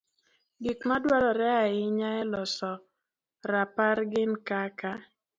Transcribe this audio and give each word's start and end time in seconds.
Gik 0.63 0.79
ma 0.87 0.95
dwarore 1.03 1.49
ahinya 1.63 2.09
e 2.21 2.23
loso 2.33 2.71
rapar 3.51 3.97
gin 4.11 4.31
kaka: 4.47 4.91